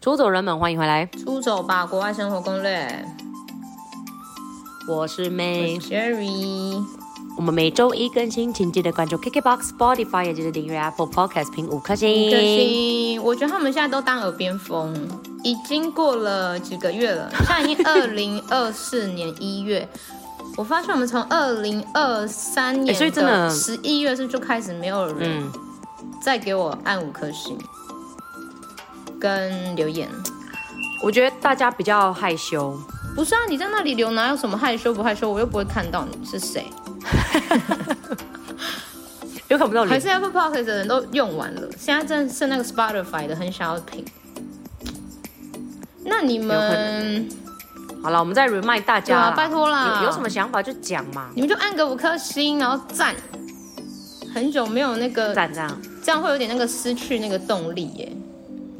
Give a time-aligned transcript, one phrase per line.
[0.00, 1.04] 出走人们，欢迎回来！
[1.04, 3.04] 出走吧，国外生活攻略。
[4.88, 6.82] 我是 May，Sherry。
[7.36, 12.28] 我们每周一更新，请记得关注 KKBOX、Spotify，也记得订阅 Apple Podcast，评五颗星。
[12.28, 13.22] 五颗星。
[13.22, 14.96] 我觉得他们现在都当耳边风，
[15.42, 19.86] 已经过了几个月了， 现在已经二零二四年一月。
[20.56, 25.46] 我发现我们从二零二三年的十一月是就开始没有人
[26.22, 27.58] 再给我按五颗星。
[29.20, 30.08] 跟留言，
[31.02, 32.76] 我觉得大家比较害羞。
[33.14, 35.30] 不是啊，你在那里留哪有什么害羞不害羞？
[35.30, 36.66] 我又不会看到你是谁，
[39.48, 39.90] 又看不到你。
[39.90, 44.04] 还是 Apple Podcast 的人都用完了，现在正是那个 Spotify 的很想要评。
[46.04, 47.28] 那你们
[48.02, 51.28] 好了，我们再 remind 大家，啊、拜托啦有，有什么想法就讲嘛。
[51.34, 53.14] 你们就按个五颗星，然后赞。
[54.32, 58.12] 很久没有那个赞这样，这样会有点那个失去那个动力耶。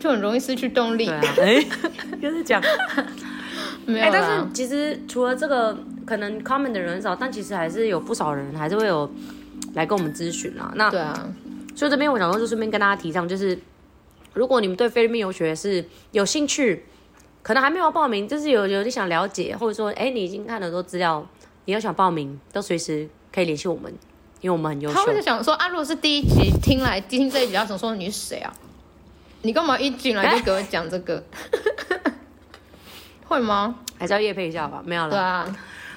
[0.01, 1.07] 就很容易失去动力。
[1.07, 1.67] 对啊，哎，
[2.21, 2.61] 就是讲，
[3.87, 4.05] 没有。
[4.07, 9.09] 哎，但是其实除了这个，可能 comment 的人很少，但其实还是有不少人还是会有
[9.75, 10.73] 来跟我们咨询啊。
[10.75, 11.29] 那对啊，
[11.77, 13.57] 所以这边我想说，就顺便跟大家提倡，就是
[14.33, 16.85] 如果你们对菲律宾游学是有兴趣，
[17.43, 21.27] 可能还没有报名，就是有有点想了解，或者说，哎，你已经看了很多资料，
[21.67, 23.93] 你要想报名，都随时可以联系我们，
[24.41, 24.95] 因为我们很优秀。
[24.95, 28.53] 他会想说啊，如果是第一集听来听这一集，要想说你是谁啊？
[29.43, 31.23] 你干嘛一进来就给我讲这个？
[33.27, 33.77] 会吗？
[33.99, 34.83] 还是要夜配一下吧？
[34.85, 35.11] 没有了。
[35.11, 35.57] 对啊，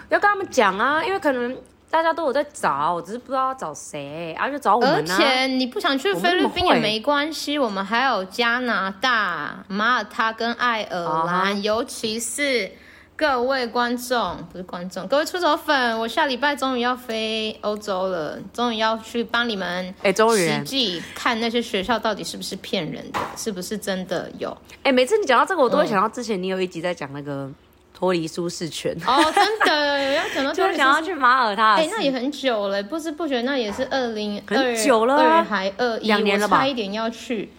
[0.10, 1.58] 要跟他们讲啊，因为可能
[1.90, 5.16] 大家都有在找，我只是不知道要找谁，然后就找我们啊。
[5.16, 11.60] 而且你不想去菲律宾也没关系，我们还有加拿大、马耳他跟爱尔兰，uh.
[11.62, 12.72] 尤其是。
[13.16, 20.48] 各位观众，不是观众，各位出走粉，我下礼拜终于要飞欧洲了，终于要去帮你们哎，终于。
[20.48, 24.56] 实际看那些学校到底是不是骗人的，是不是真的有？
[24.82, 27.50] 哎，每次你讲到这个，我都会想到之前你有一集在讲那个
[27.94, 28.92] 脱离舒适圈。
[29.06, 37.52] 哦，真的 要讲到就想要去马耳他，哎，那也很久了，不知不觉那也是二零很久了，啊，二还二一，两年了吧，差一点要去。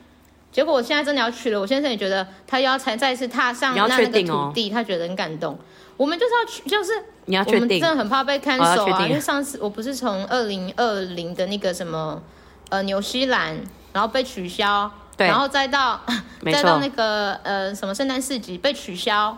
[0.55, 5.59] 结果我现在真的要去了，我先生也觉得他要才再次踏上那那个土地，他觉得很感动。
[5.97, 6.93] 我们就是要去，就是
[7.25, 12.23] 你要确定，我们真的很怕被看守啊，因为上次我不是从二零二零的那个什么
[12.69, 13.59] 呃纽西兰，
[13.93, 16.01] 然后被取消，然后再到
[16.45, 19.37] 再到那个呃什么圣诞市集被取消，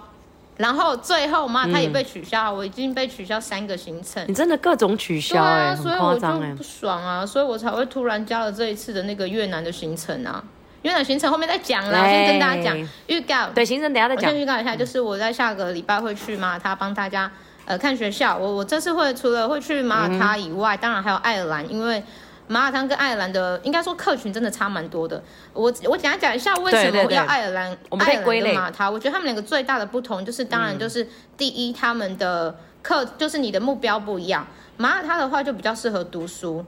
[0.59, 4.22] 然后最后嘛他也被取消，嗯，我已经被取消三个行程。
[4.28, 10.44] 你真的各种取消哎，欸，所以我就不爽啊，所以我才会突然加了这一次的那个越南的行程啊。
[10.87, 13.49] 越南行程后面再讲了，先跟大家讲预告。
[13.53, 14.31] 对，行程等下再讲。
[14.31, 17.29] 我先预告一下，就是我在下个礼拜会去马耳他帮大家
[17.65, 18.37] 呃看学校。
[18.37, 22.01] 我我这次会除了会去马耳他以外，嗯、当然还有爱尔兰，因为
[22.47, 25.21] 马耳他跟爱尔兰的应该说客群真的差蛮多的。
[25.53, 27.65] 我我简单讲一下为什么我要爱尔兰。
[27.99, 34.47] 爱尔兰跟马耳他，我觉得他们两个最大的不同就是，当然就是第一，他们的课就是你的目标不一样。
[34.77, 36.65] 马耳他的话就比较适合读书。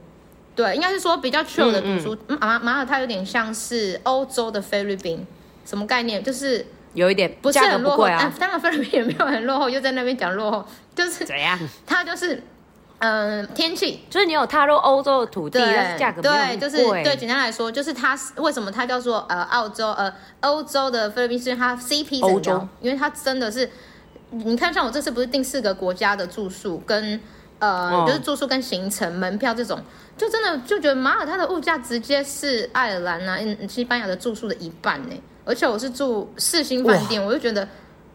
[0.59, 2.17] 对，应该是说比较 chill 的读书。
[2.27, 5.25] 马、嗯嗯、马耳他有点像是欧洲的菲律宾，
[5.65, 6.21] 什么概念？
[6.21, 8.29] 就是有一点不是很落后啊。
[8.37, 11.57] 当然菲律宾也没有很落后，又在那边讲落后，就是怎样？
[11.85, 12.43] 它就是
[12.97, 17.15] 嗯、呃，天气，就是你有踏入欧洲的土地，但是价格对，就是对。
[17.15, 23.71] 简单来说，就是它为什么它叫做呃澳洲呃欧洲的菲律宾是因为它 CP 欧洲，因为它真的是
[24.31, 27.17] 你看，像我这次不是订四个国家的住宿跟。
[27.59, 29.79] 呃、哦，就是住宿跟行程、门票这种，
[30.17, 33.37] 就真的就觉得马耳他的物价直接是爱尔兰啊、
[33.67, 35.15] 西班牙的住宿的一半呢。
[35.45, 37.67] 而且我是住四星饭店，我就觉得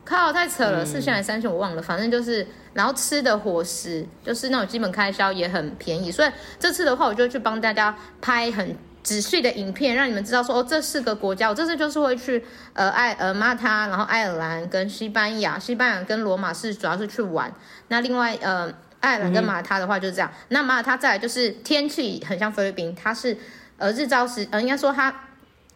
[0.05, 6.31] 靠太扯了，四星还是三星我忘了，反正就是，然后吃的伙食就是那种基本开销也很便宜，所以
[6.61, 17.53] 这次的话，我就去帮大家拍很仔细的影片，让你们知道说哦，这四个国家，我这次就是会去呃爱呃马耳他，然后爱尔兰跟西班牙，西班牙跟罗马是主要是去玩，
[17.89, 18.73] 那另外呃。
[19.05, 23.37] 爱尔兰跟马耳他的话就是这样，嗯、那马耳他再来就是天气很像菲律宾，它是
[23.77, 25.15] 呃日照时呃应该说它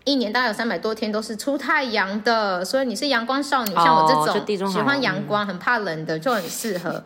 [0.04, 4.08] 一年大概有三百多天都是出太阳的，所以你是阳光少女，像我
[4.46, 7.04] 这种喜欢阳光、很怕冷的就很适合。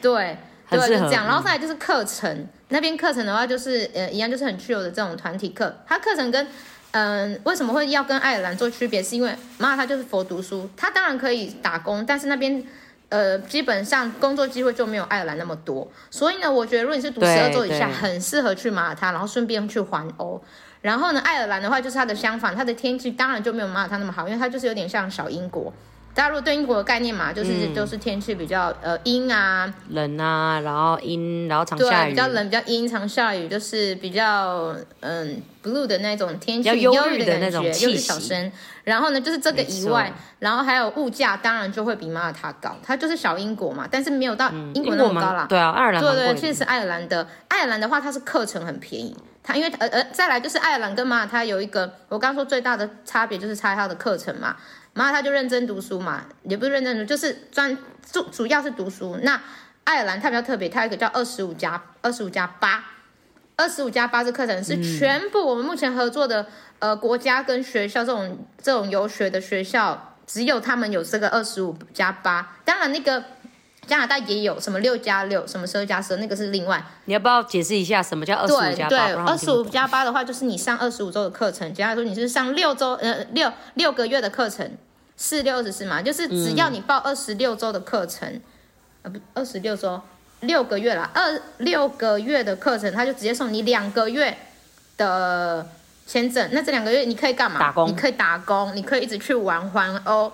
[0.00, 0.38] 对，
[0.70, 1.26] 对，就这样。
[1.26, 5.76] 然后再来就是课程，嗯、那边课程的话就是呃一样，就是很 chill 的这种团体课。
[5.86, 6.46] 它课程跟
[6.92, 9.02] 嗯、呃、为什么会要跟爱尔兰做区别？
[9.02, 12.64] 是因为马耳他就是佛读书，它当然可以打工，但是那边。
[13.14, 20.42] 呃，基本上工作机会就没有爱尔兰那么多，所以呢，我觉得如果你是读十二周以下，很适合去马耳他，然后顺便去环欧。
[20.80, 25.72] 然后呢，爱尔兰的话就是它的相反，它的天气当然就没有马耳他那么好，因为它就是有点像小英国，
[26.14, 38.52] 大家如果对英国的概念嘛，就是、嗯、就是天气比较呃阴啊冷啊，然后阴，然后常下雨，比较冷，比较阴，常下雨，就是比较嗯 blue 的那种天气，忧郁的那种气息小生。
[38.84, 42.76] 然后呢，就是这个以外，然后还有物价，当然就会比马耳他高。
[42.82, 45.46] 它就是小英国嘛，但是没有到英国那么高啦。
[45.46, 47.26] 嗯、对啊，爱尔兰对对，确实是爱尔兰的。
[47.48, 49.16] 爱尔兰的话，它是课程很便宜。
[49.42, 54.56] 它因为呃呃，再来就是爱尔兰跟马耳他有一个，我刚刚说最大的差别就是差它的课程嘛。
[54.94, 57.76] 马耳他就认真读书嘛，也不是认真读，就是专
[58.10, 59.18] 主主要是读书。
[59.22, 59.40] 那
[59.82, 62.82] 爱尔兰它比较特别，它有一个叫二十五加二十五加八，
[63.56, 66.42] 二十五加八这课程是全部我们目前合作的、
[66.78, 72.56] 嗯、呃国家跟学校这种这种游学的学校，只有他们有这个二十五加八。
[72.64, 73.22] 当然那个
[73.86, 76.84] 加拿大也有什么六加六，什么十二加十二，那个是另外。
[77.04, 78.88] 你要不要解释一下什么叫二十五加八？
[78.88, 84.70] 对对，二十五加八的话，就是你上二十五周的课程，假如说，你是上六周呃六六个月的课程。
[85.16, 88.28] 四六二十四嘛，就是只要你报二十六周的课程，
[89.02, 90.02] 呃、嗯、不，二十六周
[90.40, 94.36] 六个月啦，二六个月的课程，他就直接送你两个月
[94.96, 95.64] 的
[96.04, 96.48] 签证。
[96.50, 97.60] 那这两个月你可以干嘛？
[97.60, 97.88] 打工。
[97.88, 100.32] 你可以打工，你可以一直去玩环欧，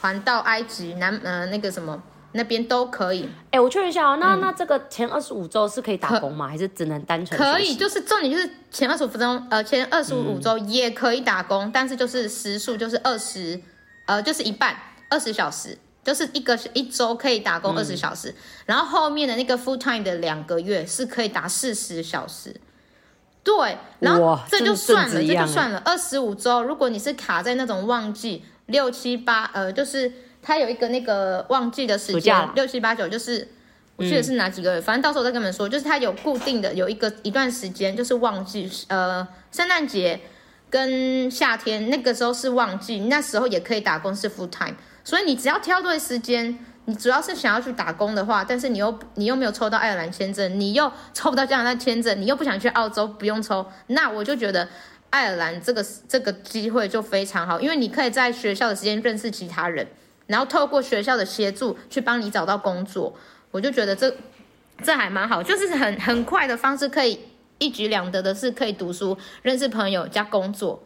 [0.00, 2.02] 环到埃及南呃那个什么
[2.34, 3.24] 那边都可以。
[3.46, 6.46] 哎、欸，我确认一下哦，那、嗯、那这个前二十五周是可以打工吗？
[6.46, 7.36] 还是只能单纯？
[7.36, 13.60] 可以，就是重点就是前二十五分钟，呃，前二十五周也可以打工，嗯、但是就是时数就是二十。
[14.06, 14.76] 呃，就是一半，
[15.08, 18.36] 二十小时，就是一个一周可以打工二十小时，嗯，
[18.66, 22.54] 然后后面的那个 full time 的两个月是可以打四十小时，
[23.42, 30.12] 对，然后这就算了，这就算了，二十五周，如果你是卡在那种旺季六七八，呃，就是
[30.44, 33.48] 它有一个那个旺季的时间，六七八九，就是
[33.96, 40.20] 我记得是哪几个月，嗯，反正到时候再跟你们说，就是它有固定的有一个一段时间，就是旺季，呃，圣诞节。
[40.70, 44.74] 跟夏天那个时候是旺季，那时候也可以打工是 full time，
[45.04, 54.68] 所以你只要挑对时间，你主要是想要去打工的话，但是你又你又没有抽到爱尔兰签证，你又抽不到加拿大签证，你又不想去澳洲，不用抽，那我就觉得
[55.10, 59.86] 爱尔兰这个这个机会就非常好，因为你可以在学校的时间认识其他人，
[60.26, 63.14] 然后透过学校的协助去帮你找到工作，
[63.50, 64.14] 我就觉得这
[64.82, 67.18] 这还蛮好，就是很很快的方式可以。
[67.60, 70.82] 一举两得的是可以读书、认识朋友加工作，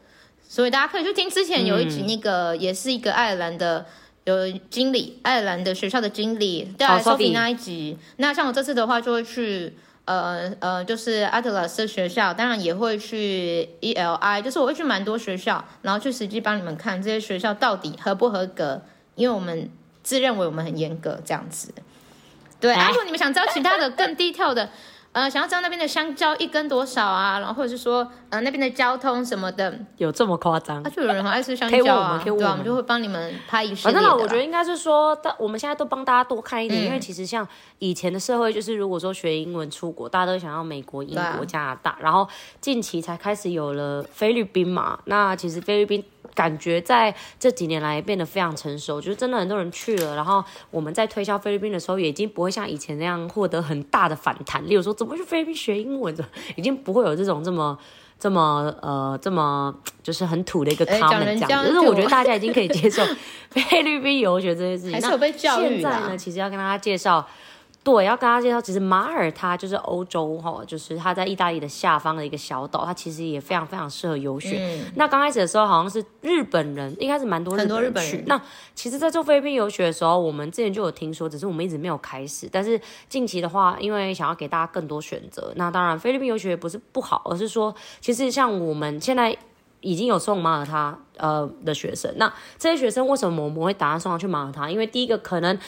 [0.46, 3.86] 所以大家可以去听之前有一集那个，也是一个爱尔兰的
[4.24, 7.96] 有经理，爱尔兰的学校的经理，对，Sophie 那一集。
[8.18, 9.74] 那像我这次的话，就会去
[10.04, 18.82] 呃呃，就是 Atlas 的学校，当然也会去 ELI，就是我会去蛮多学校，然后去实际帮你们看这些学校到底合不合格，
[19.18, 19.68] 因为我们
[20.02, 21.74] 自认为我们很严格这样子。
[22.58, 24.68] 对，啊，如果你们想知道其他的更 detail 的。
[25.10, 27.38] 呃，想要知道那边的香蕉一根多少啊？
[27.38, 30.82] 然后或者是说，呃，那边的交通什么的，有这么夸张？
[30.82, 34.00] 啊，就有人很爱吃香蕉啊，对啊，我们就会帮你们拍一系列的。
[34.00, 37.48] 反正我觉得应该是说，我们现在都帮大家多看一点，嗯，因为其实像
[37.78, 42.28] 以前的社会，就是如果说学英文出国，大家都想要美国、英国、啊、加拿大，然后
[42.60, 45.00] 近期才开始有了菲律宾嘛。
[45.06, 46.04] 那其实菲律宾。
[46.34, 54.66] 感觉在这几年来变得非常成熟，就是真的很多人去了，然后我们在推销菲律宾的时候，也已经不会像以前那样获得很大的反弹。
[54.68, 56.24] 例如说，怎么去菲律宾学英文的，
[56.56, 57.78] 已经不会有这种这么
[58.18, 61.64] 这么呃这么就是很土的一个 comment 这样。
[61.64, 63.02] 就是我觉得大家已经可以接受
[63.50, 64.92] 菲律宾游学这件事情。
[64.98, 65.68] 还是有被教育的。
[65.68, 67.26] 现在呢，其实要跟大家介绍。
[67.90, 74.58] 对，要跟大家介绍，其实马耳他就是欧洲哈，就是它在意大利的下方的一个小岛，它其实也非常非常适合游学。
[74.60, 77.56] 嗯、那刚开始的时候，好像是日本人，应该是蛮多。
[77.56, 78.22] 很多日本人。
[78.26, 78.38] 那
[78.74, 82.46] 其实，在做菲律宾游学的时候，我们之前就有听说，只是我们一直没有开始。
[82.52, 89.34] 但是近期的话，因为想要给大家更多选择，那当然菲律宾游学不是不好，而是说，其实像我们现在
[89.80, 94.70] 已经有送马耳他呃的学生，那这些学生为什么我们会打算送他去马耳他？
[94.70, 95.58] 因为第一个可能。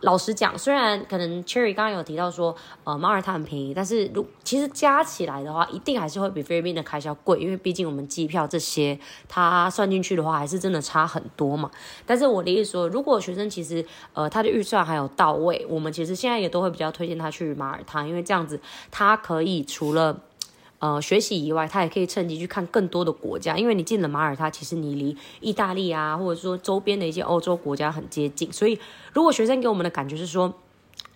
[0.00, 8.98] 老实讲，虽然可能 Cherry 刚刚有提到说，呃，马耳他很便宜，但是如其实加起来的话，一定还是会比菲律宾的开销贵，因为毕竟我们机票这些，
[9.28, 11.70] 它算进去的话，还是真的差很多嘛。
[12.06, 18.58] 但是我的意思说，如果学生其实呃他的预算还有到位，我们其实现在也都会比较推荐他去马耳他，因为这样子
[18.90, 20.18] 他可以除了。
[20.84, 28.52] 呃，学习以外，他也可以趁机去看更多的国家，因为你进了马耳他，其实你离意大利啊，或者说周边的一些欧洲国家很接近。
[28.52, 28.78] 所以，
[29.14, 30.52] 如果学生给我们的感觉是说，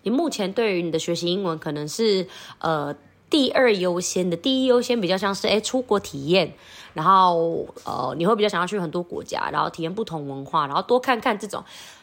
[0.04, 2.26] 你目前对于你的学习英文可能是
[2.60, 2.96] 呃
[3.28, 6.54] 第二优先的，第一优先比较像是哎出国体验，
[6.94, 11.62] 然后呃你会比较想要去很多国家，然后体验不同文化，然后多看看这种，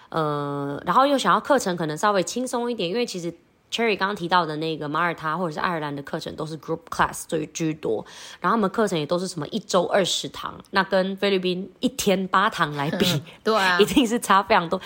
[0.09, 3.33] 呃，然后又想要课程可能稍微轻松一点，因为其实。
[3.75, 8.05] Cherry 刚刚提到的那个马耳他或者是爱尔兰的课程都是 group class 最居多，
[8.39, 14.79] 然后他们课程也都是什么一周二十堂，那跟菲律宾一天八堂来比， 对啊， 一定是差非常多，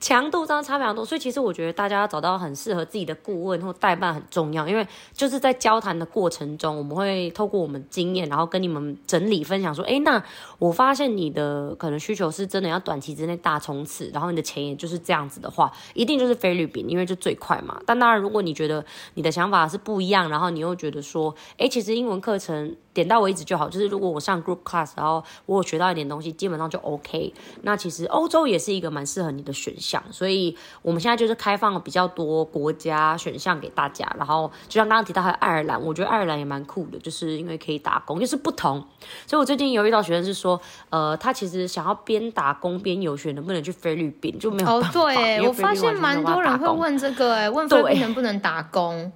[0.00, 1.04] 强度上差非常多。
[1.04, 10.20] 所以其实我觉得大家要找到很适合自己的顾问或代办很重要，因为就是在交谈的过程中，我们会透过我们经验，然后跟你们整理分享说，哎，那
[10.58, 17.78] 我发现你的可能需求是真的要短期之内大冲刺，然后你的钱也就是这样子的话，一定就是菲律宾，因为就最快嘛。
[17.84, 18.82] 但当然，如果你觉得
[19.14, 27.34] 你的想法是不一样，然后你又觉得说，哎，其实英文课程点到为止就好，就是如果我上 group class，然后我有学到一点东西，基本上就 OK。
[27.62, 34.10] 那其实欧洲也是一个蛮适合你的选项，所以我们现在就是开放了比较多国家选项给大家。
[34.16, 38.84] 然后就像刚刚提到还有爱尔兰，我觉得爱尔兰也蛮酷的，就是因为可以打工，就是不同。
[39.26, 40.60] 所以我最近有遇到学生是说，
[40.90, 45.00] 呃，他其实想要边打工边游学，能不能去菲律宾就没有办法。
[45.00, 49.10] 哦，对，我发现蛮多人会问这个，哎，问菲律宾能不能打工。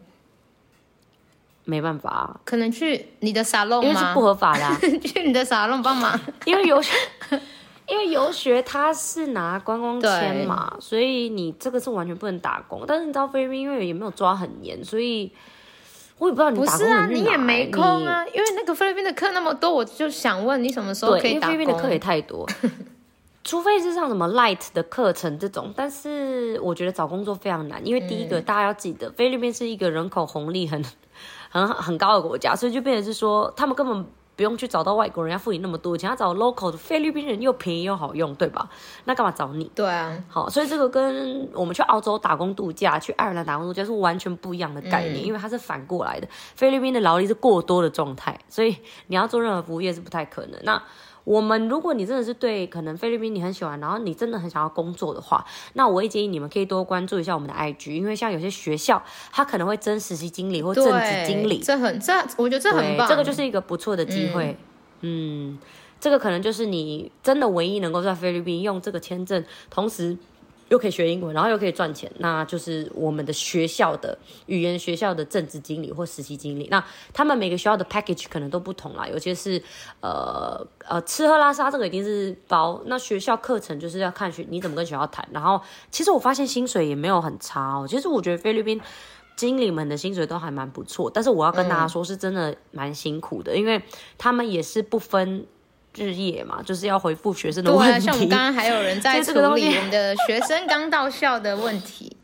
[1.68, 3.88] 没办法，可能去你的沙龙吗？
[3.88, 4.78] 因为是不合法的、啊。
[5.04, 6.96] 去你的沙龙帮忙，因为游学，
[7.88, 12.84] 因为游学他是拿观光签嘛，所以你这个是完全不能打工。
[12.86, 15.32] 但是你知道菲律宾因为也没有抓很严，所以
[16.18, 17.08] 我也不知道你打工不能。
[17.08, 21.56] 不是啊，你也没空啊，因为那个菲律宾的课那么多，我就想问你什么时候可以打工？
[21.56, 22.48] 菲律宾的课也太多，
[23.46, 25.72] 除非是上什么 light 的课程这种。
[25.74, 30.84] 但是我觉得找工作非常难，因为第一个、嗯、大家要记得，菲律宾是一个人口红利很。
[31.48, 38.68] 很很高的国家，所以就变成是说，他们根本不用去找到外国人要付你那么多钱，要找 local 的菲律宾人又便宜又好用，对吧？
[39.04, 39.64] 那干嘛找你？
[39.74, 48.76] 对啊，好，所以这个跟我们去澳洲打工度假、去爱尔兰打工度假是完全不一样的概念，嗯、因为它是反过来的，菲律宾的劳力是过多的状态，所以
[49.06, 50.60] 你要做任何服务业是不太可能。
[50.64, 50.82] 那
[51.26, 59.02] 我们，如果你真的是对可能菲律宾你很喜欢，然后你真的很想要工作的话，那我也建议你们可以多关注一下我们的 IG，因为像有些学校，
[59.32, 64.56] 他可能会征实习经理或正职经理，这很这我觉得这很棒，这个就是一个不错的机会，
[65.00, 65.58] 嗯，嗯，
[65.98, 70.16] 这个可能就是你真的唯一能够在菲律宾用这个签证，同时。
[70.68, 76.66] 又可以学英文，然后又可以赚钱，那就是我们的学校的语言学校的政治经理或实习经理。
[76.70, 79.62] 那他们每个学校的 package 可能都不同啦，有些是
[80.00, 82.82] 呃呃吃喝拉撒这个一定是包。
[82.86, 85.28] 那学校课程就是要看学你怎么跟学校谈。
[85.32, 87.86] 然后其实我发现薪水也没有很差哦。
[87.88, 88.80] 其实我觉得菲律宾
[89.36, 93.82] 经理们的薪水都还蛮不错，但是我要跟大家说，是真的蛮辛苦的，嗯、因为
[94.18, 95.46] 他们也是不分。
[95.96, 97.86] 日夜嘛，就是要回复学生的问题。
[97.86, 102.16] 对啊，像我们刚刚还有人在 处理我们的学生刚到校的问题。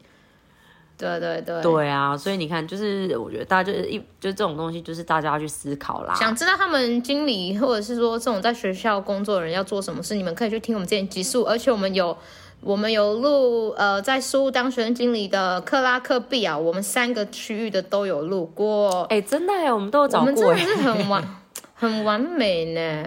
[0.99, 1.61] 对对对。
[1.63, 6.15] 对啊，所以你看，就是我觉得大家就是一就这种东西，就是大家要去思考啦。
[6.15, 12.17] 想知道他们经理或者是说这种在学校工作的人要做什么事，你们可以去听我们之前集数，而且我们有
[12.61, 19.03] 我们有录呃在书当学生经理的克拉克比啊，我们三个区域的都有录过。
[19.05, 21.41] 哎，真的哎，我们都有找过，我们真的是很完
[21.75, 23.05] 很完美呢。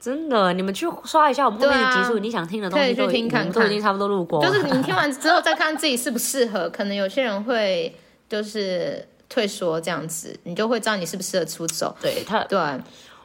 [0.00, 4.40] 真的，你们去刷一下我们后面的集数，啊、你想听的东西都，听看看都已经差不多录过。
[4.44, 7.94] 就是你听完之后再看自己适不适合， 可能有些人会
[8.28, 11.96] 就是退缩这样子，你就会知道你适不适合出走。
[12.00, 12.58] 对他，对，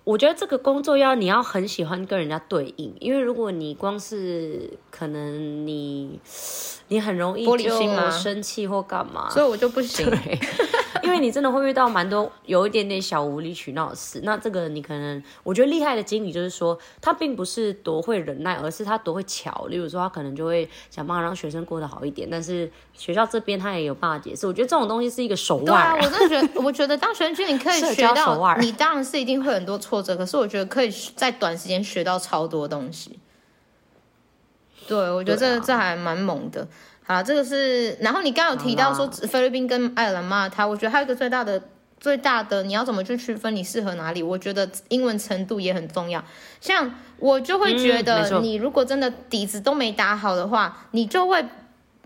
[0.04, 6.20] 我觉得这个工作要你要很喜欢跟人家对应，因为如果你光是可能你
[6.88, 10.06] 你很容易玻璃心嘛，生气或干嘛，所以我就不行。
[11.04, 19.66] 对因为你真的会遇到蛮多有一点点小无理取闹的事，那这个你可能我觉得厉害的经理就是说，他并不是多会忍耐，而是他多会巧。
[19.68, 24.48] 例如说，他可能就会想办法让学生过得好一点，但是学校这边他也有办法解释。
[24.48, 25.66] 我觉得这种东西是一个手腕。
[25.66, 33.20] 对啊，我真的觉得，我觉得当学生经理可以 学到，你当然是一定会很多挫折，可是我觉得可以在短时间学到超多东西。
[34.88, 36.68] 对，我觉得这、啊、这还蛮猛的。
[37.06, 41.62] 好，这个是，然后你刚刚有提到说菲律宾跟爱尔兰嘛，他我觉得还有一个最大的
[42.00, 44.24] 最大的，你要怎么去区分你适合哪里？
[44.24, 46.24] 我觉得英文程度也很重要。
[46.62, 51.46] 像我就会觉得，你如果真的底子都没打好的话，嗯、你就会，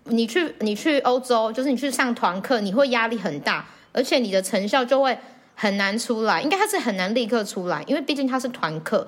[0.06, 5.18] 你去你去欧洲，就是你去上团课，你会压力很大，而且你的成效就会
[5.54, 9.08] 很难出来，应该它是很难立刻出来，因为毕竟它是团课。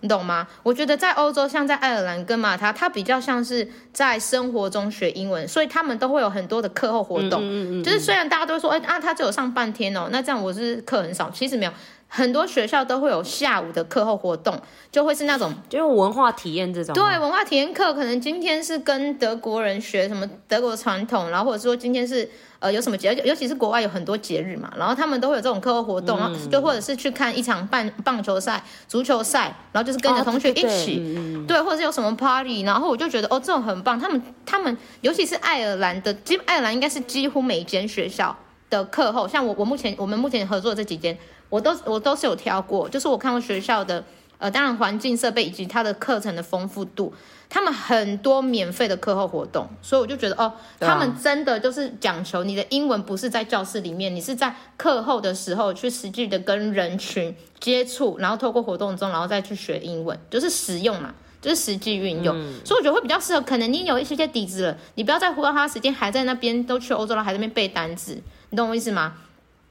[0.00, 0.46] 你懂吗？
[0.62, 7.42] 我觉得在欧洲，像在爱尔兰跟马他，他比较像是在生活中学英文，所以他们都会有很多的课后活动。
[7.42, 11.30] 嗯嗯嗯嗯，就是虽然大家都会说，哎、欸、啊，他只有上半天哦，那这样我是课很少。
[11.30, 11.72] 其实没有，
[12.08, 14.58] 很多学校都会有下午的课后活动，
[14.90, 16.94] 就会是那种就是文化体验这种。
[16.94, 22.28] 对，文化体验课，可能今天是跟德国人学什么德国传统，然后或者说今天是
[22.60, 33.98] 呃有什么节，尤其是国外有很多节日嘛，然后他们都会有这种课后活动，嗯、就或者是去看一场棒棒球赛、足球赛，然后就是跟着同学一起，哦、对，对，对，对，或者是有什么 party，然后我就觉得哦，这种很棒。
[33.98, 38.36] 他们他们尤其是爱尔兰的，基爱尔兰应该是几乎每一间学校
[38.68, 41.18] 的课后，像我我目前我们目前合作的这几间。
[41.50, 44.00] 我都我都是有挑过，就是我看过学校的，
[44.40, 47.14] 呃，当然环境设备以及它的课程的丰富度，
[47.48, 63.40] 他们很多免费的课后活动，所以我就觉得哦，他们真的就是讲求你的英文不是在教室里面，你是在课后的时候去实际的跟人群接触，然后透过活动中，然后再去学英文，就是实用嘛，就是实际运用，嗯、所以我觉得会比较适合。
[63.42, 69.14] 可能你有一些些底子了，你不要再花他时间还在那边都去欧洲了，还在那边背单词，你懂我意思吗？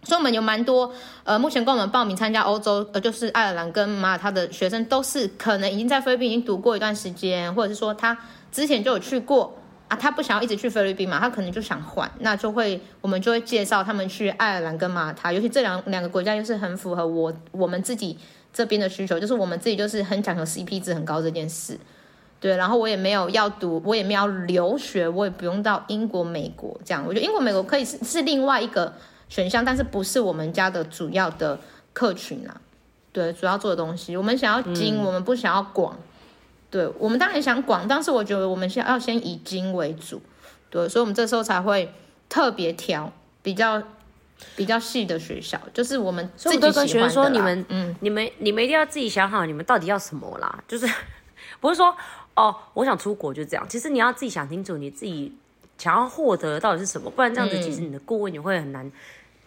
[0.01, 0.91] 所以，我们有蛮多，
[1.25, 8.17] 呃，目前跟我们报名参加欧洲，呃，就是爱尔兰跟马耳他的学生，都是可能已经在菲律宾已经读过一段时间，或者是说他
[8.49, 9.53] 之前就有去过
[9.89, 18.17] 啊，他不想要一直去菲律宾嘛，他可能就想换，那就会我们就会介绍他们去爱尔兰跟马耳他，尤其这两两个国家又是很符合我我们自己
[18.53, 21.77] 这边的需求，就是我们自己就是很讲求 CP 值很高这件事，
[22.39, 28.93] 对，然后我也没有要读，我也没有留学，我也不用到英国、美国这样，我觉得英国、美国可以是是另外一个。
[29.29, 31.59] 选项，但是不是我们家的主要的
[31.93, 32.59] 客群啊？
[33.11, 35.97] 对，主要做的东西，我们想要精，嗯、我们不想要广。
[36.69, 40.21] 对，我们当然想广，但是我觉得我们先要先以精为主。
[40.69, 41.91] 对，所以我们这时候才会
[42.29, 43.81] 特别挑比较
[44.55, 46.69] 比较细的学校，就是我们自己喜欢的。
[46.69, 50.63] 所以我都跟学生说，你们，嗯，你们你们一定要自己想好，你们到底要什么啦？
[50.67, 50.87] 就是
[51.59, 51.95] 不是说
[52.35, 53.65] 哦，我想出国就这样。
[53.67, 55.35] 其实你要自己想清楚，你自己
[55.79, 58.89] 想要获得到底是什么，不然这样子，其实你的顾问你会很难。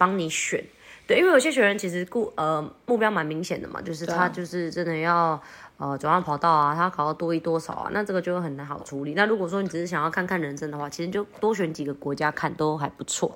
[0.03, 0.61] 帮你选，
[1.07, 5.41] 对，因为有些学员其实顾呃目标蛮明显的嘛，就是他就是真的要
[5.77, 9.15] 呃转换跑道啊，他考到多一多少啊，那这个就很难好处理。
[9.15, 13.31] 那如果说你只是想要看看人生的话，其实就多选几个国家看都还不错。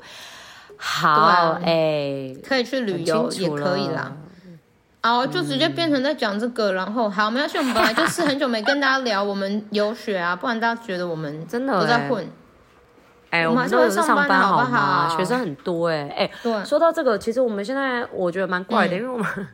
[0.77, 4.17] 好，哎、欸，可以去旅游也可以啦。
[5.03, 12.27] 好，就直接变成在讲这个，嗯、然后好，没关系，我们本来就是很久没跟大家聊我们游学啊，不然大家觉得我们真的都在混。
[13.37, 15.15] 哎、欸，我们都有上班好吗？
[15.15, 19.49] 学生很多哎、欸，哎、欸，对，说到这个，其实我们现在我觉得蛮怪的，嗯、因为我们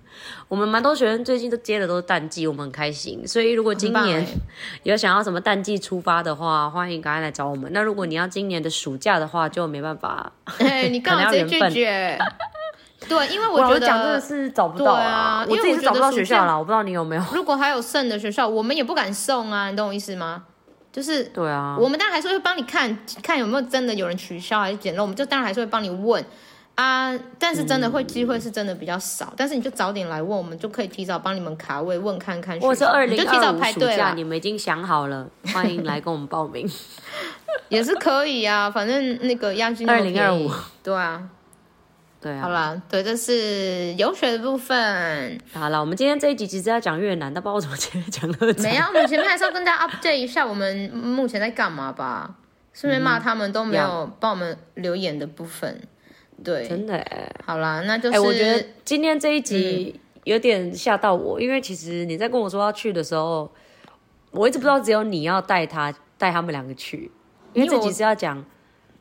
[0.46, 3.26] 我们蛮多学生最近都接的都是淡季，我们很开心。
[3.26, 4.24] 所以如果今年
[4.84, 7.72] 有想要什么淡季出发的话，欢迎赶快来找我们。
[7.72, 10.30] 那如果你要今年的暑假的话，就没办法。
[10.58, 12.18] 哎、欸， 你干嘛直接拒绝？
[13.08, 17.22] 对，因为我觉得讲真的是找不到啊，我自己是找不到学校了，我不知道你有没有。
[17.34, 20.44] 如果还有剩的学校，我们也不敢送啊，你懂我意思吗？
[20.92, 26.22] 就是对啊，我们当然还是会帮你看看有没有真的有人取消还是捡漏，我们就当然还是会帮你问
[26.74, 27.18] 啊。
[27.38, 32.61] 但是真的会机会是真的比较少，嗯、但是你就早点来问，我们就可以提早帮你们卡位问看看。
[32.61, 36.70] 或者是二零二五暑假你们已经想好了，欢迎来跟我们报名，
[37.70, 38.70] 也是可以啊。
[38.70, 40.50] 反正那个押金二零二五，
[40.83, 41.22] 对啊。
[42.22, 45.37] 对啊，好了，对，这是游学的部分。
[45.52, 48.46] 好了，我们今天这一集其实要讲越南，但不知道我怎么前面讲的。
[48.62, 52.37] 没有，我们前面还是要跟大家 update 一下我们目前在干嘛吧，
[52.72, 55.76] 顺便骂他们都没有帮我们留言的部分。
[56.38, 57.04] 嗯、对，真的。
[57.44, 63.52] 好啦，那就是、欸、我觉得今天这一集有点吓到我，嗯、因为其实你在跟我说要去的时候，
[64.30, 67.11] 我一直不知道只有你要带他带他们两个去，
[67.52, 68.44] 因为这集是要讲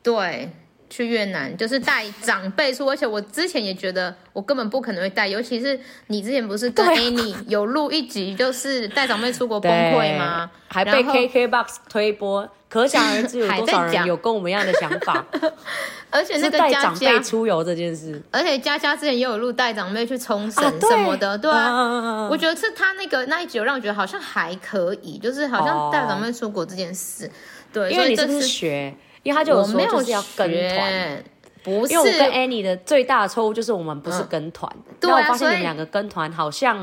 [0.02, 0.50] 对。
[0.92, 10.50] 去越南就是带长辈出，而且我之前也觉得我根本不可能会带，尤其是你之前不是跟 Annie 有录一集，就是带长辈出国崩溃吗？
[10.68, 15.24] 还被 KKBOX 推播，可想而知有多少人有跟我们一样的想法。
[16.10, 27.30] 而且那个带长辈出游这件事，而且佳佳之前也有录带长辈去冲绳什么的，对啊，我觉得是他那个那一集让我觉得好像还可以，就是好像带长辈出国这件事，
[27.72, 28.94] 对，因为你这是学。
[29.22, 31.24] 因为他就有说就是要跟团，
[31.62, 31.92] 不是。
[31.92, 34.70] 因为我跟 Annie 的最大的错误就是我们不是跟团。
[35.00, 36.78] 对啊，我发现你们两个跟团好像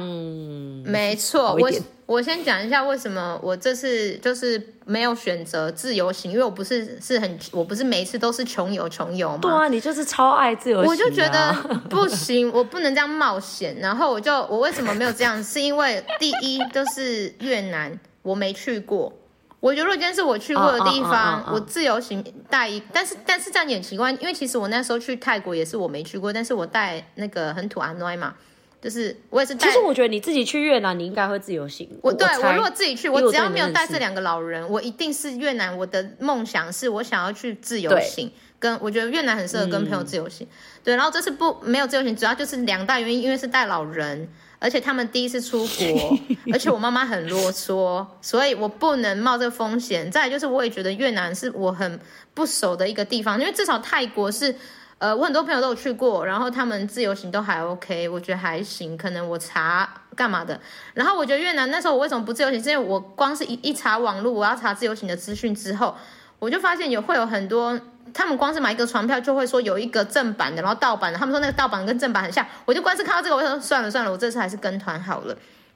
[0.85, 1.53] 没错。
[1.59, 1.69] 我
[2.05, 9.39] 我先讲一下为什么我这次就是没有选择自由行，因为我不是是很我不是每一次都是穷游穷游嘛。
[9.41, 10.89] 对啊，你就是超爱自由行啊。
[10.89, 11.53] 我就觉得
[11.87, 13.77] 不行，我不能这样冒险。
[13.79, 15.43] 然后我就我为什么没有这样？
[15.43, 19.13] 是因为第一就是越南，我没去过。
[19.59, 28.35] 我觉得如果今天是我去过的地方，我自由行带一，但是但是这样也很奇怪，因为其实我那时候去泰国也是我没去过，但是我带那个很土阿诺嘛，
[28.81, 29.67] 就是我也是带。
[29.67, 31.89] 其实我觉得你自己去越南，你应该会自由行。
[32.01, 35.77] 我对我，我如果自己去，我只要没有带这两个老人，我一定是越南。
[35.77, 40.47] 我的梦想是我想要去自由行，跟我觉得越南很适合跟朋友自由行。
[40.47, 46.17] 嗯、对，然后这次不没有自由行，主要就是两大原因，因为是带老人，而且他们第一次出国，
[46.53, 50.11] 而且我妈妈很啰嗦，所以我不能冒这个风险。
[50.11, 51.99] 再来就是我也觉得越南是我很
[52.33, 54.55] 不熟的一个地方，因为至少泰国是。
[54.99, 58.97] 呃，我很多朋友都有去过，然后他们自由行都还 OK，我觉得还行。
[58.97, 60.59] 可能我查干嘛的，
[60.93, 62.61] 然后我觉得越南那时候我为什么不自由行？
[62.61, 65.95] 是因为我光是一一查网络，我要查自由行的资讯之后，
[66.37, 67.79] 我就发现有会有很多，
[68.13, 75.35] 他们光是买一个船票就会说有一个正版的，然后盗版的，他们说那个盗版跟正版很像，我就光是看到这个，我就说算了算了，我这次还是跟团好了。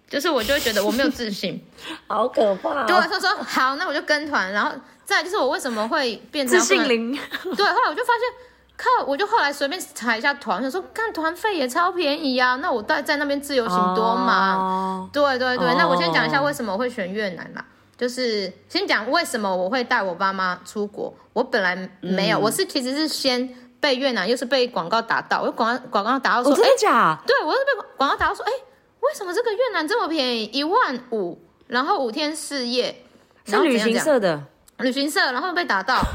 [0.09, 1.59] 就是我就会觉得我没有自信，
[2.07, 2.85] 好可怕、哦。
[2.87, 4.71] 对，他说好，那我就跟团，然后
[5.05, 7.11] 再就是我为什么会变成自信零？
[7.55, 8.49] 对，后来我就发现。
[8.75, 9.05] 靠！
[9.05, 15.01] 我就后来随便查一下团，想说看团费也超便宜呀、啊，那我在在那边自由行多忙。
[15.01, 15.11] Oh.
[15.13, 17.63] 对对对，那我先讲一下为什么我会选越南啦，
[17.97, 21.13] 就是先讲为什么我会带我爸妈出国。
[21.33, 23.47] 我本来没有，嗯、我是其实是先
[23.79, 27.17] 被越南，又是被广告打到，我广告广告打到说，哦、真的假？
[27.25, 28.51] 对，我是被广告打到说，哎，
[28.99, 33.03] 为什么这个越南这么便宜，一万五，然后五天四夜，
[33.45, 34.43] 是旅行社的，
[34.77, 36.01] 旅行社，然后被打到。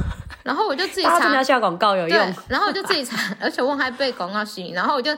[0.45, 2.35] 然后我就自己查，要下广告有用。
[2.49, 4.73] 然后我就自己查，而且我还被广告吸引。
[4.73, 5.15] 然后我就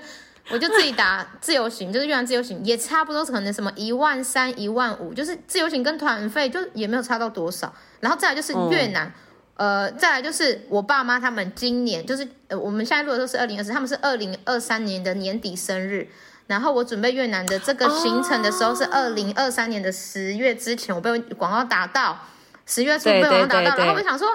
[0.50, 7.72] 我就自己打自由行，就是越南自由行也差不多是可能什么一万三、一万五，就是自由行跟团费就也没有差到多少。
[8.00, 9.12] 然后再来就是越南，
[9.56, 16.08] 嗯、呃，再来就是我爸妈他们今年就是呃我们现在录的都是二零二四，他们是二零二三年的年底生日。
[16.46, 22.18] 然后我准备越南的这个行程的时候是二零二三年的十月之前，我被广告打到
[22.66, 24.28] 十月初被广告打到，然后我想说。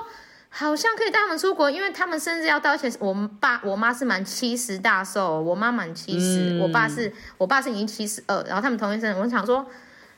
[0.58, 9.66] 好像可以带他们出国，因为他们生日要到，而且我们爸我妈是满七十大寿，我妈满七十，嗯，我爸是我爸是已经七十二，然后他们同一生日，我想说，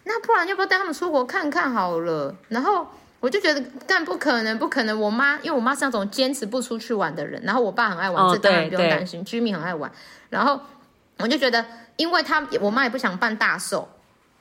[0.04, 2.36] 那不然要不要带他们出国看看好了？
[2.50, 2.88] 然后
[3.19, 9.91] 我就觉得，但不可能，不可能，我妈因为我妈是那种坚持不出去玩的人，然后我爸很爱玩，哦、这当然不用担心，居民很爱玩，
[10.30, 10.62] 然后
[11.17, 13.89] 我就觉得，因为他我妈也不想办大寿。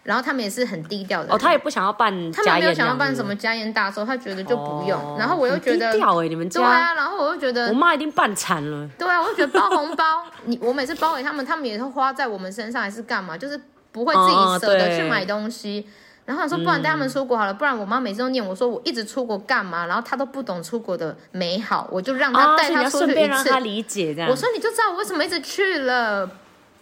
[0.06, 4.92] 然后他们也是很低调的哦，他也不想要办，他们没有想要办什么家宴大寿，他觉得就不用。
[4.92, 8.88] 哦、然后我又觉得低调哎，你们家对啊，然后我又觉得我妈一定办惨了。
[8.96, 10.04] 对啊，我就觉得包红包，
[10.44, 13.36] 你我每次包给他们，他们也是花在我们身上，还是干嘛？
[13.36, 15.84] 就是不会自己舍得去买东西。
[15.88, 15.90] 哦、
[16.26, 19.86] 然后我说，不然带他们出国好了，嗯、不然我妈每次都念我说我一直出国干嘛？
[19.86, 24.30] 然后他都不懂出国的美好，我就让他带他出去一次，哦、让他理解这样。
[24.30, 26.30] 我说你就知道我为什么一直去了。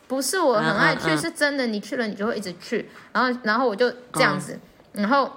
[0.07, 1.67] 不是我很爱去，是真的。
[1.67, 2.89] 你去了，你就会一直去。
[3.13, 4.59] 然后，然后我就这样子。
[4.93, 5.31] 然后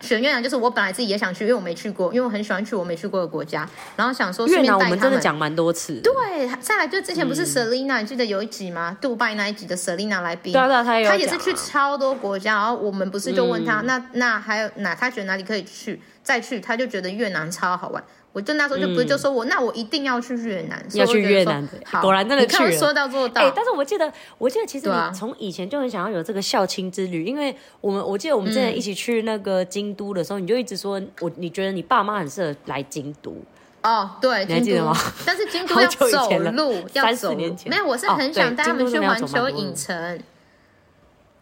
[0.00, 3.68] 选越南，就是我本来自己也想去，因为我没去过，因为我很喜欢去我没去过的国家。
[3.96, 6.00] 然后想说，越南我们真的讲蛮多次。
[6.02, 8.96] 对，再来就之前不是 Selina，你记得有一集吗？
[9.00, 12.56] 杜拜那一集的 Selina 来宾，对啊，他他也是去超多国家。
[12.56, 14.94] 然后我们不是就问他，那那还有哪？
[14.94, 16.00] 他觉得哪里可以去？
[16.22, 18.04] 再去，他就觉得越南超好玩。
[18.32, 22.70] 我就那时候就不是就说我、嗯、那我一定要去越南，要去越南的，好，果然真的去了。
[22.70, 23.40] 说到做到。
[23.40, 33.34] 哎，但是我记得，我记得其实你从以前就很想要有这个孝亲之旅，啊、因为我们我记得我们之前一起去那个京都的时候，嗯、你就一直说我你觉得你爸妈很适合来京都。
[33.82, 34.94] 哦，对，你还记得吗？
[35.24, 36.06] 但是京 都要走
[36.52, 37.32] 路，要走。
[37.32, 37.70] 年前。
[37.70, 40.22] 没有，我是很想带他们去环球影城。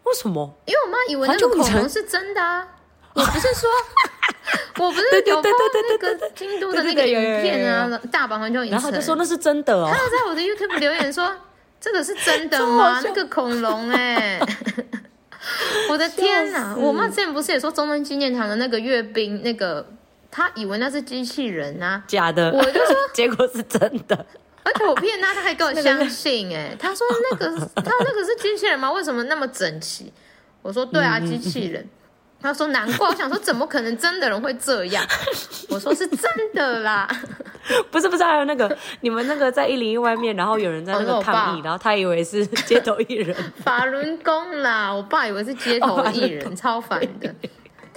[0.03, 0.55] 为什么？
[0.65, 2.76] 因为我妈以为那个恐龙是真的啊。
[3.17, 3.69] 我不是说。
[4.79, 5.51] 我不是有播
[5.89, 9.89] 那个京都的那个影片啊，大阪环球影城，然后就说那是真的哦。
[9.91, 11.35] 他在我的 YouTube 留言说
[11.81, 13.01] 这个是真的吗？
[13.03, 14.39] 那个恐龙哎，
[15.89, 16.75] 我的天哪！
[16.77, 19.85] 我妈之前不是也说中正纪念堂的那个阅兵那个，
[20.31, 22.51] 她以为那是机器人啊，假的。
[22.51, 24.25] 我就说结果是真的，
[24.63, 28.91] 而且我骗他，他还跟我相信哎，他说那个他那个是机器人吗？
[28.93, 30.13] 为什么那么整齐？
[30.61, 31.85] 我说对啊，机器人。
[32.39, 35.03] 他说：“难怪，我想说，怎么可能真的人会这样？”
[35.69, 37.07] 我说：“是真的啦，
[37.91, 47.33] 不是不是，还有那个你们那个在一零一外面，然后有人在那个抗议，然后他以为是街头艺人， 法轮功啦，我爸以为是街头艺人，超烦的。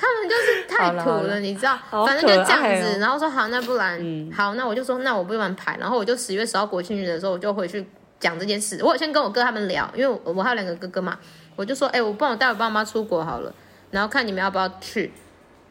[0.02, 1.78] 他们就是太土了，你知道？
[1.90, 2.98] 反正就这样子。
[2.98, 4.00] 然后说好，那不然
[4.34, 5.76] 好，那我就说那我不玩牌。
[5.78, 7.86] 然后我就十月十号国庆日的时候，我就回去
[8.18, 8.80] 讲这件事。
[8.82, 11.18] 我有先跟我哥他们聊，因为我还有两个哥哥嘛，
[11.54, 13.54] 我就说：哎，我帮我带我爸妈出国好了。”
[13.90, 15.12] 然后看你们要不要去，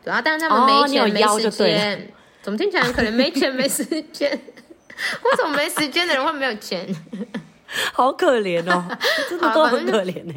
[0.03, 4.29] 对啊，但是他们没钱、哦、没时间，怎么听起来可能没钱没时间？
[5.23, 6.87] 为什么没时间的人会没有钱？
[7.93, 8.83] 好可怜哦，
[9.29, 10.33] 真的都很可怜呢。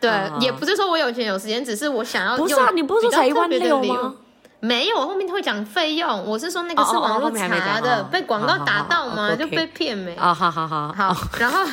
[0.00, 2.36] 对，也不是说我有钱有时间，只是我想要。
[2.36, 4.14] 不是啊，你不是说才一万六吗？
[4.60, 6.24] 没有，我后面会讲费用。
[6.24, 10.14] 我是说那个是网络查的，哦哦、被广告打到嘛，就被骗没。
[10.14, 11.16] 啊，好好好好。
[11.36, 11.66] 然后，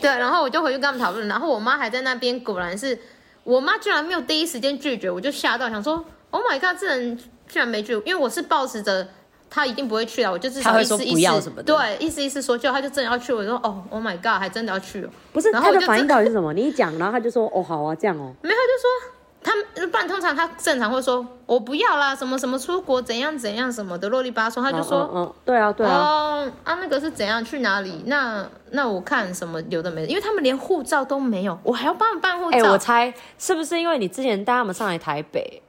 [0.00, 1.28] 对，然后我就回去跟他们讨论。
[1.28, 2.98] 然后我妈还在那边，果然是
[3.46, 7.16] 我妈居然没有第一时间拒绝，我就吓到，想说，Oh my god，这人
[7.48, 9.08] 居然没拒，因为我是抱持着。
[9.48, 10.30] 他一定不会去啊！
[10.30, 13.32] 我就至少意思意思，对，意思意思说，就他就真的要去。
[13.32, 15.08] 我说哦，Oh my God，还真的要去哦。
[15.32, 16.52] 不是，然后他的反应到底是什么？
[16.52, 18.34] 你一讲，然后他就说哦，好啊，这样哦。
[18.42, 19.15] 没有，他就说
[19.46, 25.92] 他不然通常他正常会说我不要啦，什么什么出国怎样怎样什么的啰里吧嗦，他就说嗯，嗯，对啊对啊。
[25.92, 28.02] 哦啊，那个是怎样去哪里？
[28.06, 32.58] 那那我看什么有的没的，因为他们连护照都没有，我还要帮他们办护照。
[32.58, 35.62] 哎，我猜是不是因为你之前带他们上来台北，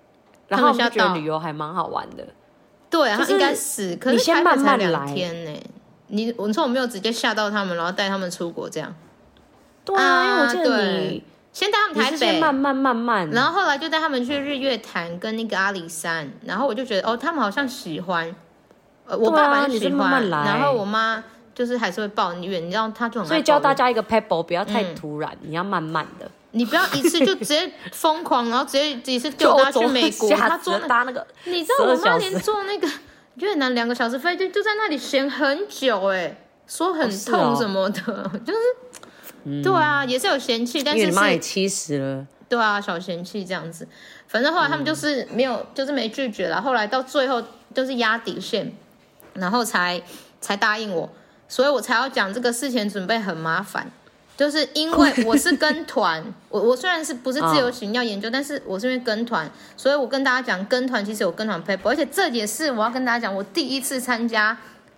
[0.48, 2.26] 然后就觉得旅游还蛮好玩的。
[2.90, 5.52] 对，啊应该是，可是才慢慢两天呢。
[6.08, 8.96] 你我说我没有直接吓到他们，然后带他们出国这样。
[9.86, 11.24] 对啊，因为我记得你
[11.58, 18.36] 先带他们台北，慢慢慢慢，然后后来就带他们去日月潭跟那个阿里山，然后我就觉得哦，他们好像喜欢。
[19.08, 21.24] 呃，我爸爸喜欢，然后我妈
[21.56, 23.28] 就是还是会抱怨，你知道，他就很。
[23.28, 26.30] 所以教大家一个 pebble，不要太突然，你要慢慢的。
[26.52, 32.88] 你不要一次就直接疯狂，然后直接一次就他去美国， 他坐搭那个，你知道我妈连坐那个
[33.36, 38.02] 越南两个小时飞机就在那里闲很久哎，说很痛什么的，
[38.46, 38.60] 就是，
[39.64, 43.88] 对啊，也是有嫌弃，但是你妈也七十了，对啊，小嫌弃这样子，
[44.28, 48.74] 反正后来他们就是没有，就是没拒绝了，后来到最后就是压底线，
[49.34, 50.02] 然后才
[50.42, 51.10] 才答应我，
[51.48, 53.92] 所以我才要讲这个事前准备很麻烦。
[54.36, 64.56] 就是因为 我是跟团，我我虽然是不是自由行要研究，哦、但是我是因为跟团，所以我跟大家讲，跟团其实有跟团 paper，而且这也是我要跟大家讲，我第一次参加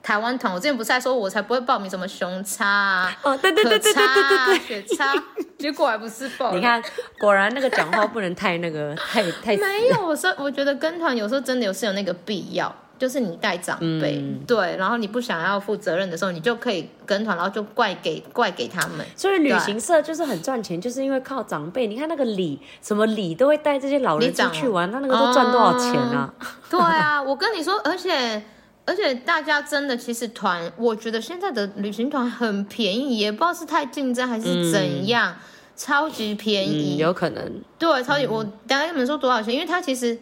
[0.10, 0.52] 台湾团。
[0.52, 5.14] 我之前不是在说我才不会报名什么熊叉啊，哦对对对对对对对雪差，
[5.60, 6.52] 结果还不是报。
[6.52, 6.82] 你看，
[7.20, 9.56] 果然那个讲话不能太那个 太太。
[9.56, 12.76] 没有，我说我觉得跟团有时候真的有是有那个必要。
[12.98, 19.06] 就是你带长辈，嗯、对，然后你不想要负责任的时候，你就可以跟团，然后就怪给怪给他们。
[19.16, 21.88] 所以旅行社就是很赚钱，就是因为靠长辈。
[21.88, 26.34] 你看那个礼，什么礼都会带这些老人出去玩，那那个都赚多少钱啊？
[26.42, 28.44] 嗯、对啊，我跟你说，而且
[28.90, 35.42] 而且大家真的其实团，我觉得现在的旅行团很便宜，也不知道是太竞争还是怎样，嗯、
[35.76, 37.62] 超级便宜，嗯、有可能。
[37.78, 38.26] 对，超级。
[38.26, 40.18] 嗯、我等下跟你们说多少钱，因为它其实。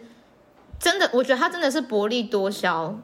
[0.79, 2.95] 真的，我觉得他真的是薄利多销，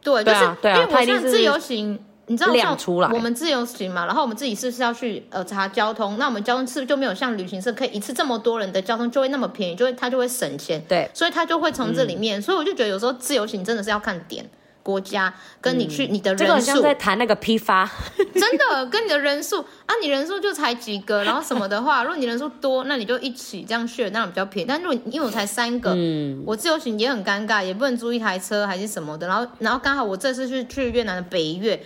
[0.00, 2.78] 对，对啊、就是因为我像自由行，你知道像
[3.12, 6.16] 我们自由行嘛，然后我们自己是不是要去呃查交通？
[6.18, 14.48] 那我们交通是不是就没有像旅行社可以一次这么多人的交通就会那么便宜，就会他就会省钱，对，所以他就会从这里面，嗯、所以我就觉得有时候自由行真的是要看点。
[14.84, 17.90] 国家跟你去，你的人数，这个像在谈那个批发，
[18.34, 19.60] 真的跟你的人数。
[19.86, 24.68] 啊，你人数就才几个，然后什么的话，如果你人数多，那你就一起这样去，那样比较便宜。
[24.68, 31.82] 但如果因为我才三个，嗯，我自由行也很尴尬，也不能租一台车还是什么的，然后然后刚好我这次是去越南的北越。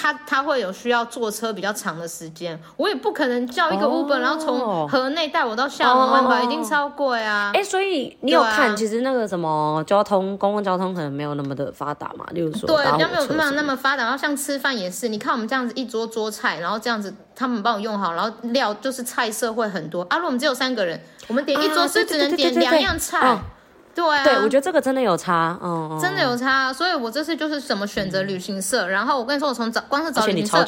[0.00, 7.50] 他他会有需要坐车比较长的时间，我也不可能叫一个 Uber，、oh, 然后从河内带我到厦门玩吧，oh, 一定超贵啊！
[7.52, 14.04] 哎，所以你有看，啊、其实那个什么交通，公共交通可能没有那么的发达嘛，例如说，对，比较没有那么那么发达。
[14.04, 20.00] 然后像吃饭也是，你看我们这样子一桌桌菜，然后这样子他们帮我用好，然后料就是菜色会很多。
[20.08, 23.20] 啊，如果我们只有三个人，我们点一桌是只能点两样菜。
[23.20, 23.38] 对
[24.06, 30.58] 啊，对，我觉得这个真的有差，嗯，真的有差，所以我这次就是怎么选择旅行社，然后我跟你说，我从找光是找旅行社，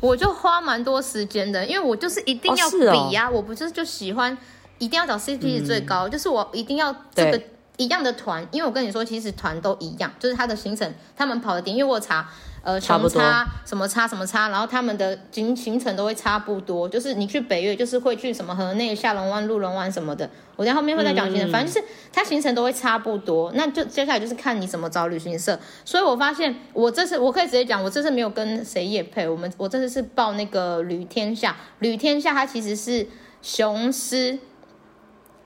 [0.00, 4.36] 我就花蛮多时间的，因为我就是一定要比呀，我不就是就喜欢
[4.78, 7.40] 一定要找 CP 值最高，就是我一定要这个
[7.76, 12.28] 一样的团，因为我跟你说，其实团都一样，就是他的行程，他们跑的点，因为我查。
[12.66, 16.88] 呃，熊差什么差什么差，然后他们的行行程都会差不多。
[16.88, 20.30] 就是你去北岳，就是会去什么河内、下龙湾、鹿龙湾什么的。
[20.56, 23.52] 我在后面会再讲行程，嗯、反正就是它行程都会差不多。
[23.54, 25.60] 那就接下来就是看你怎么找旅行社。
[25.84, 31.54] 所以我发现，我这次我可以直接讲，我这次没有跟谁也配，我们我这次是报那个旅天下。
[31.80, 33.06] 旅天下它其实是
[33.42, 34.38] 雄狮。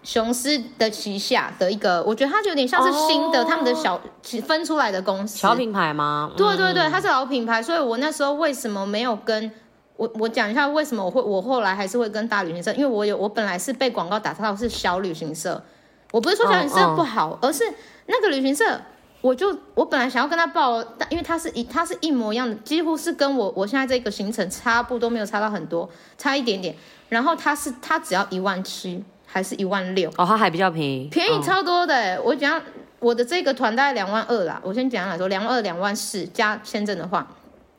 [0.09, 4.01] 雄狮的旗下的一个，我觉得它就有点像是新的，oh, 他们的小
[4.47, 6.33] 分出来的公司，小品牌吗？
[6.35, 9.53] 对对对，它是老品牌，所以我那时候为什么没有跟
[9.97, 15.63] 我我讲一下为什么我会我后来还是会跟大旅行社，因为我有我本来是被广告打到是小旅行社，
[16.11, 17.45] 我不是说小旅行社不好，oh, oh.
[17.45, 17.65] 而是
[18.07, 18.81] 那个旅行社，
[19.21, 26.75] 我就我本来想要跟他报，但因为它是一它是一模一样的，几乎是跟我我现在这个行程差不多，没有差到很多，差一点点，
[27.11, 29.05] 然后它是它只要一万七。
[29.31, 32.17] 还是一万六哦，它还比较便宜，便宜超多的。
[32.17, 32.61] 哦、我讲
[32.99, 37.27] 我的这个团大概两万二啦，我先简单来说，两万二、两万四加签证的话，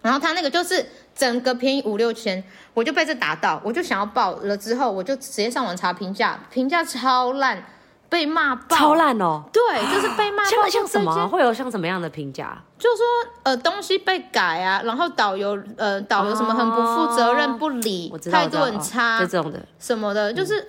[0.04, 0.86] 然后它那个就是
[1.16, 2.42] 整个便宜五六千，
[2.76, 7.62] 我就被这打到，我就想要报了之后，我就直接上网查评价，评价超烂，
[8.08, 9.44] 被骂爆，超烂哦。
[9.52, 10.50] 对，就是被骂爆。
[10.50, 11.28] 像像什么？
[11.28, 12.58] 会有像什么样的评价？
[12.78, 13.06] 就是说
[13.44, 20.66] 呃东西被改啊，然后导游呃导游什么很不负责任、不理，态度很差，这种的什么的，就是。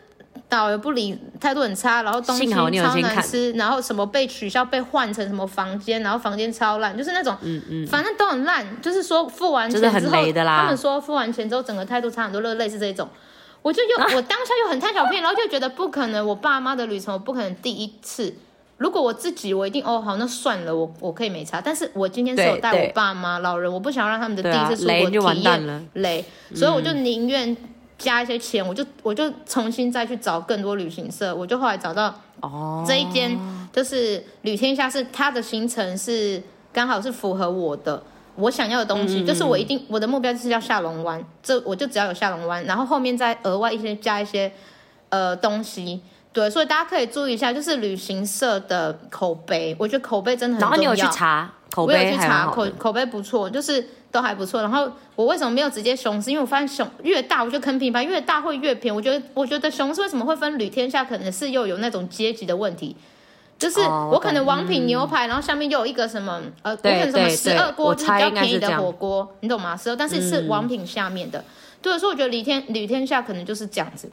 [0.51, 8.83] 导游不理，态度很差，然后东西超难吃，然后什么被取消，被换成什么房间，然后房间超烂，就是那种，嗯嗯，反正都很烂。
[8.83, 13.09] 就是说付完钱之后，他们说付完钱之后整个态度差很多，类似这种。
[13.63, 18.35] 我就又、 啊、我当下又很贪小便宜，然后就觉得不可能，我爸妈的旅程我不可能第一次。
[18.79, 21.61] 如果我自己我一定哦好，那算了，我我可以没差。
[21.61, 27.57] 但是我今天是有带我爸妈老人，我不想让他们的第一次出国体验累，所以我就宁愿。
[28.01, 32.83] 加一些钱，我就我就重新再去找更多旅行社，我就后来找到哦。
[32.89, 33.39] 这一间，
[33.71, 38.03] 就是旅天下，是它的行程是刚好是符合我的
[38.37, 44.51] 我想要的东西，嗯、就是我一定我的目标就是要下龙湾，这我就只要有下龙湾，然后后面再额外一些加一些
[45.11, 46.01] 呃东西，
[46.33, 50.71] 对，所以大家可以注意一下，就是旅行社的口碑，我觉得口碑真的很重要。
[50.71, 51.95] 然后你有去查口碑？
[51.95, 53.87] 我有去查口口碑不错，就是。
[54.13, 56.33] 都还不错，然后我为什么没有直接雄狮？
[56.33, 58.97] 因为我发现熊越大，我就坑品牌越大会越便宜。
[58.97, 62.97] 我觉得，我觉得雄狮为什么会分旅天下，可能是又有那种阶级的问题，
[63.57, 69.77] 就是我可能王品牛排，然后下面又有一个什么呃，我可能什么十二锅就是比较便宜的火锅，你懂吗？
[69.77, 71.45] 十二，但是是王品下面的，
[71.81, 74.11] 对，所以我觉得旅天旅天下可能就是这样子，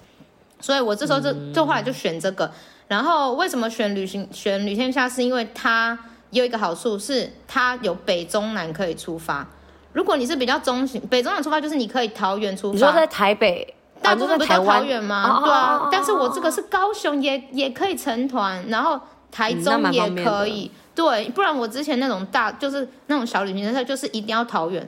[0.60, 2.52] 所以我这时候就就后来就选这个。
[2.88, 5.10] 然后为什么选旅行选旅天下？
[5.10, 5.98] 是因为它
[6.32, 9.46] 有一个好处是它有北中南可以出发。
[9.92, 12.74] 如果你是比较中型，北中南出发就是你可以桃园出发。
[12.74, 15.42] 你说在台北，大部分不是桃园吗？
[15.44, 19.00] 对啊，但是我这个是高雄也也可以成团，然后
[19.32, 20.72] 台中也可以。
[20.96, 24.88] 对，不然我之前那种大就是那种小旅行社，就是一定要桃园。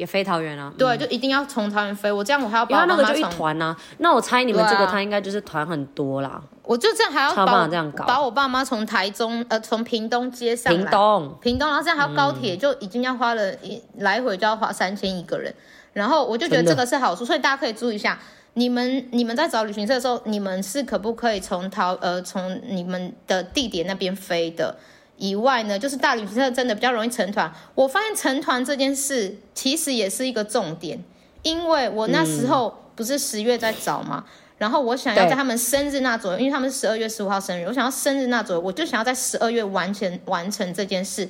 [0.00, 0.72] 也飞桃园啊？
[0.78, 2.10] 对，就一定要从桃园飞。
[2.10, 3.76] 我这样我还要把那个就一团啊。
[3.98, 6.40] 那我猜你们这个他应该就是团很多啦。
[6.62, 10.78] 我就这样还要把这样搞，把我爸妈从台中呃从屏东接上来。
[10.78, 15.54] 屏东，屏东，然后这样还要高铁，就已经要花了一来回就要花三千一个人。
[15.92, 18.18] 然后我就觉得这个是好处，所以大家可以注意一下，
[18.54, 24.74] 你们你们在找旅行社的时候，你们是可不可以从桃呃从你们的地点那边飞的？
[25.20, 27.52] 以外呢，就是大旅行社真的比较容易成团。
[27.74, 30.98] 我发现成团这件事其实也是一个重点，
[31.42, 41.28] 因为我那时候不是十月在找嘛，嗯、然后我想要在他们生日那左右，因为他们是十二月十五号生日，我想要生日那左右，我就想要在十二月完成完成这件事。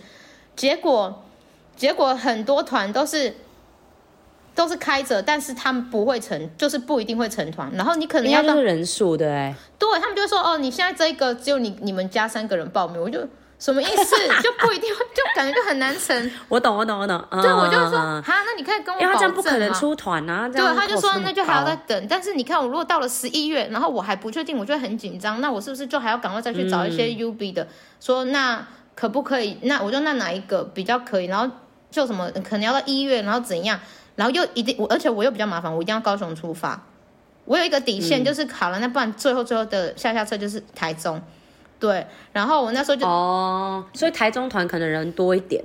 [0.55, 1.25] 结果，
[1.75, 3.35] 结果很多团都是
[4.55, 7.69] 都是开着，但是他们不会成，就是不一定会成团。
[7.75, 13.27] 然后你可能要到人数对，对他们就说哦，你现在这一个只有你你们家三个人报名，我就。
[13.61, 14.17] 什么意思？
[14.43, 16.31] 就不一定会，就感觉就很难成。
[16.49, 17.23] 我懂，我懂，我懂。
[17.43, 17.91] 对，我就说，
[18.23, 19.03] 哈，那你可以跟我保证？
[19.03, 20.49] 因为他这样不可能出团啊。
[20.49, 22.07] 对，他就说那就还要再等。
[22.09, 25.43] 但是你看，我如果到了十一月，然后我还不确定，我就很紧张。
[25.43, 27.69] 那我是不是就还要赶快再去找一些 UB 的，
[28.01, 29.59] 说那可不可以？
[29.63, 31.27] 那我就那哪一个比较可以？
[31.27, 31.55] 然后
[31.91, 33.79] 就什么可能要到一月，然后怎样？
[34.17, 36.83] 然后又一定我，而且我又比较麻烦，我一定要高雄出发。
[37.45, 41.21] 我有一个底线，就是好了，那不然最后最后的下下车就是台中。
[41.81, 45.65] 对，然后我那时候就哦，所以台中团可能人多一点，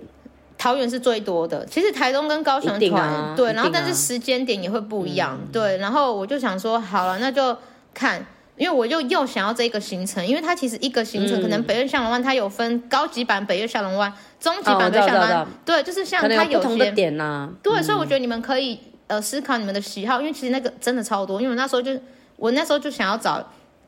[0.58, 1.66] 桃园是最多的。
[1.66, 5.38] 其实台中跟高雄团、啊、对，然后但是时间点也会不一样。
[5.40, 7.56] 嗯、对，然后我就想说，好了，那就
[7.94, 8.26] 看，
[8.56, 17.50] 因为我就又想要这个行程，因为它其实一个行程可能北岳下龙湾它有分高级版北岳下龙湾、中级版北岳下龙湾，哦、对，就是像它有些有点呐、啊。
[17.62, 21.92] 对，嗯、所以我觉得你们可以呃思考你们的喜好，因为其实那个真的超多，因为我那时候就
[22.38, 23.46] 我那时候就想要找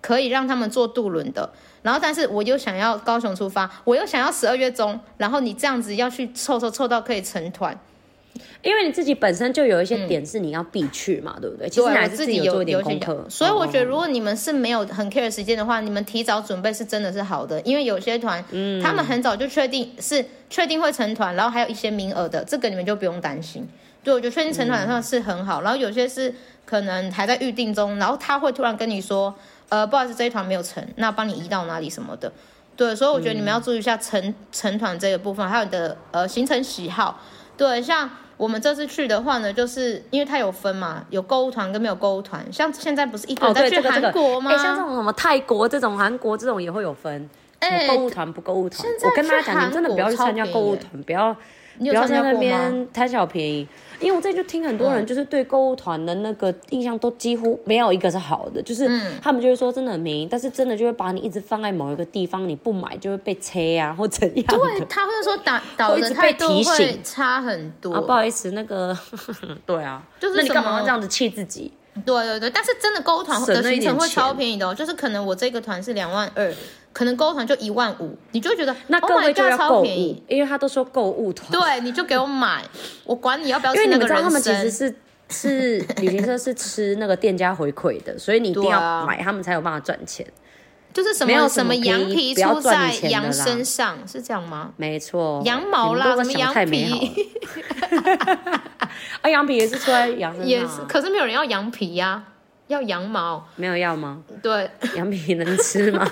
[0.07, 1.49] 可以让他们坐渡轮的。
[1.81, 7.77] 然后，但是我又想要高雄出发，我又想要十二月中，然后你这样子要去凑凑凑到可以成团，
[8.61, 11.69] 因为你自己本身就有一些点是你要必去嘛，嗯、对不对？
[11.69, 23.67] 其实你自己有做一点功课，所以我觉得如果你们是没有很 care 时间的话，你们提早准备是真的是好的，因为有些团，嗯，他们很早就确定是确定会成团，然后还有一些名额的，这个你们就不用担心。
[24.03, 26.33] 对，我觉得确定成团的话是很好，嗯、然后有些是
[26.65, 29.33] 可能还在预定中，然后他会突然跟你说。
[29.69, 32.31] 呃，不好意思，这一团没有成，那帮你移到哪里什么的，
[32.75, 37.19] 对，所以我觉得你们要注意一下成成团这个部分，还有你的呃行程喜好，
[37.57, 44.51] 对，像我们这次去的话呢，就是因为它有分嘛，有购物团跟没有购物团，像现在不是一个人在去韩国吗？
[44.51, 51.35] 哎、哦，像这种什么泰国这种、韩国这种也会有分，哎，购物团不购物团，我跟大家讲，你真的不要去参加购物团，不要
[51.79, 53.67] 不要在那边贪小便宜。
[53.99, 58.87] 因为我这就听很多人就是对购物团的那个印象都几乎没有一个是好的，就是
[59.19, 64.45] 他们就会说真的很便宜，但是真的就会把你一直放在某一个地方，你不买就会被催啊或怎样。
[64.45, 67.91] 对，他会说导 导游态度会差很多。
[67.91, 68.95] 啊，不好意思，那个
[69.65, 71.73] 对啊，就是那你干嘛要这样子气自己？
[72.05, 76.53] 对对对，但是真的购物团的行程会超便宜的哦，就是可能我这个团是两万二，
[76.93, 82.63] 可能购物团就一万五，你就会觉得那各位就要超便宜，因为他都说购物团，对，你就给我买，
[83.05, 84.17] 我管你要不要吃那个人参。
[84.17, 84.95] 因为你们知道他们其实是
[85.29, 90.25] 是旅行社是吃那个店家回馈的，所以你一定要买，他们才有办法赚钱。
[90.97, 94.71] 就是什么什么，什么羊皮出在羊身上，是这样吗？
[94.77, 97.27] 没错，羊毛啦，什么羊皮？
[99.21, 102.23] 啊，羊皮也是出在羊身上，也是，可是没有人要羊皮呀，啊，
[102.65, 103.47] 要羊毛。
[103.57, 104.23] 没有要吗？
[104.41, 106.03] 对，羊皮能吃吗？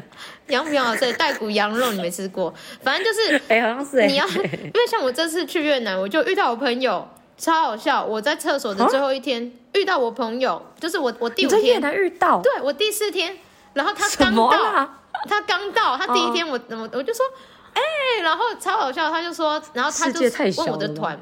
[0.48, 2.52] 羊皮好吃，带骨羊肉你没吃过？
[2.82, 8.04] 反正就是， 哎，欸，好像是，欸，你要，因为像我这次去越南，我就遇到我朋友，超好笑。
[8.04, 13.38] 我在厕所的最后一天，啊，遇到我朋友，就是我我第五天在越南遇到，对我第四天。
[13.74, 14.88] 然后他刚到，
[15.28, 17.26] 他刚到，他第一天我我、哦、我就说，
[17.74, 17.82] 哎、
[18.18, 20.20] 欸，然后超好笑，他就说，然后他就
[20.62, 21.18] 问我的团，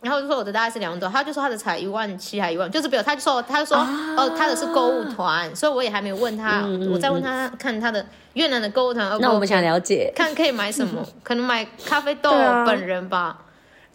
[0.00, 12.30] 然后就说我的大概是两万多，他就说他的才一万七还一万，就是比如他就说他就说、啊、哦他的是购物团，所以我也还没有问他，我再问他看他的越南的购物团，那我们想了解，看可以买什么，可能买咖啡豆
[12.64, 13.38] 本人吧。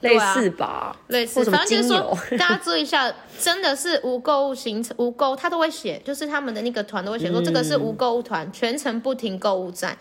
[0.03, 9.97] 类似吧，类似，反正就是说，大家注意一下，真的是无购物行程，无购他都会写，就是他们的那个团都会写说，这个是无购物团，全程不停购物站。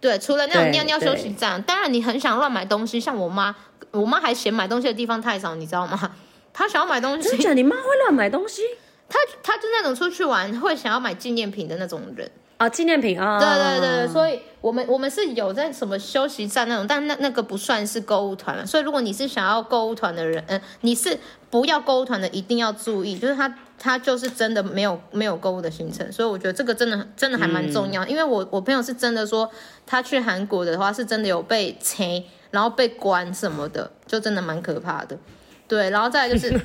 [0.00, 3.54] 对，除了那种尿尿休息站，当然你很想乱买东西，像我妈，
[3.90, 6.10] 我妈还嫌买东西的地方太少，你知道吗？
[6.52, 8.62] 她想要买东西，真的，你妈会乱买东西？
[9.08, 12.30] 她她就那种出去玩会想要买纪念品的那种人。
[12.56, 13.38] 啊，纪念品啊！
[13.38, 18.64] 对对对，所以我们我们是有在什么休息站那种，但那那个不算是购物团了。
[18.64, 21.18] 所以如果你是想要购物团的人，嗯、呃，你是
[21.50, 26.10] 不要购物团的，一定要注意，就是他他就是真的没有没有购物的行程。
[26.12, 29.50] 所以我觉得这个真的真的还蛮重要，嗯、因为我我朋友是真的说，
[29.84, 35.18] 他去韩国的话是真的有被催，然后被关什么的，就真的蛮可怕的。
[35.66, 36.60] 对，然后再来就是。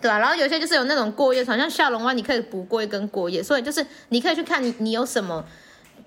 [0.00, 5.44] 对啊，然后有些就是有那种过夜团，像下龙湾，你可以不过夜跟过夜，所以就是你可以去看你你有什么，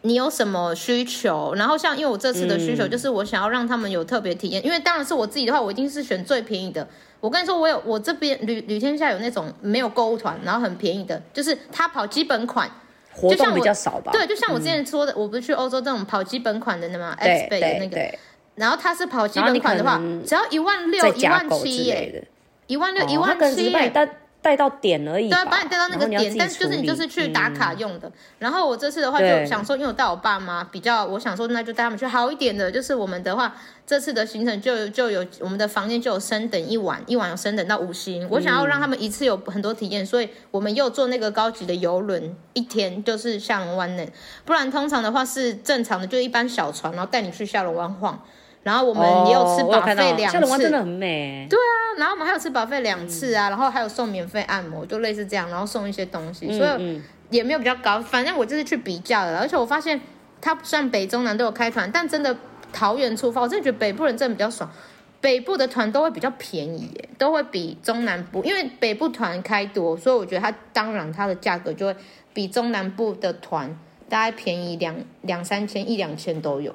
[0.02, 1.54] 你有什么需求。
[1.56, 6.88] 然后像因为我这次的需求就是我想要让他们有特别体验，嗯、因为当然是我自己的话，我一定是选最便宜的。
[7.20, 12.70] 我跟你说，我有我这边旅旅天下有那种没有购物团，然后很便宜的，就是他跑基本款，
[13.14, 14.12] 活动比较少吧？
[14.12, 18.18] 对，就像我之前说的，嗯、我不是去欧洲这种跑基本款的那吗？X 倍的那个，
[18.56, 22.28] 然后他是跑基本款的话，只要一万六、一万七耶。
[22.68, 24.09] 一万六，一万七，把你带
[24.41, 25.30] 带到点而已。
[25.30, 28.09] 对啊，把你带到那个点，但就是你就是去打卡用的。
[28.09, 32.70] 嗯、然后我这次的话就想说，因为我带我爸妈比较，我想说那就带他们去好一点的。
[32.70, 33.55] 就是我们的话，
[33.88, 38.28] 这次的行程就就有我们的房间就有升等一晚，一晚有升等到五星。
[38.30, 44.05] 我想要让他们一次有很多体验，所以我们又坐那个高级的游轮，一天就是下龙湾呢。
[44.43, 48.22] 不然通常的话是正常的，就一般小船，然后带你去下龙湾晃。
[48.64, 51.45] 然后我们也有吃 buffet 两次，下龙湾真的很美。
[51.49, 57.99] 对啊，然后我们还有吃 buffet 两次啊，嗯、然后还有送免费按摩，就类似这样，然后送一些东西，所以也没有比较高。
[57.99, 59.99] 反正我就是去比较的，而且我发现
[60.39, 62.36] 它算北中南都有开团，但真的
[62.72, 64.72] 桃园出发，我真的觉得北部人真的比较爽，
[65.20, 71.95] 北部的团都会比较便宜耶，都会比中南部，因为北部团开多，所以我觉得它当然它的价格就会
[72.34, 76.74] 比中南部的团大概便宜两两三千一两千都有。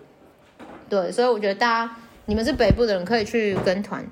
[0.88, 4.04] 对，所以我觉得大家，你们是北部的人，可以去跟团。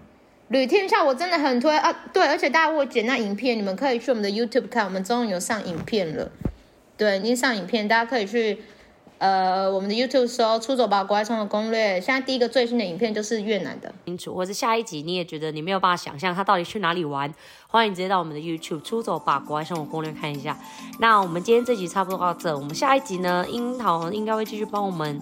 [0.48, 1.92] 旅天下我真的很推啊！
[2.12, 6.30] 对，而且大家如果剪那影片，你们可以去我们的 YouTube 看，我们终于有上影片了。
[6.96, 8.58] 对，已经上影片，大家可以去
[9.18, 11.98] 呃我们的 YouTube 搜“出走吧，国外生活攻略”。
[12.00, 13.92] 现在第一个最新的影片就是越南的。
[14.04, 17.34] 清楚，或者下一集你也觉得你没有办法想象他到底去哪里玩，
[17.66, 20.56] 欢迎直接到我们的 YouTube“ 出走吧，国外生活攻略”看一下。
[21.00, 25.20] 那我们今天这集差不多到这，我们下一集呢，樱桃应该会继续帮我们。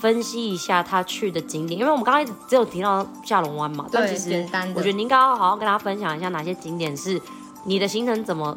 [0.00, 7.20] 分析一下他去的景点，因为我们刚刚一直只有提到下龙湾嘛，但其实我觉得你应该要好好跟大家分享一下哪些景点是
[7.64, 8.56] 你的行程怎么